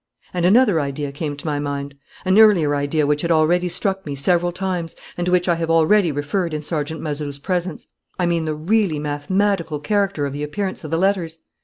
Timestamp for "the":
8.45-8.55, 10.33-10.41, 10.89-10.97